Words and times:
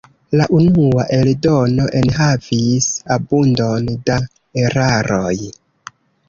La 0.39 0.45
unua 0.59 1.03
eldono 1.17 1.85
enhavis 1.99 2.87
abundon 3.17 3.93
da 4.09 4.17
eraroj. 4.65 5.37